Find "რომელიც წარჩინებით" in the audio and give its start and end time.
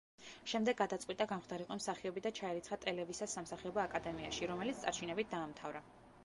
4.55-5.33